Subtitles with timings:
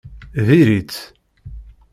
[0.47, 0.99] Diri-tt!